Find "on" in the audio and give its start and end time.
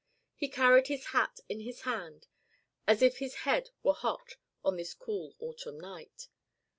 4.65-4.75